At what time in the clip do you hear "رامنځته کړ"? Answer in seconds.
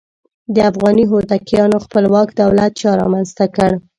3.01-3.71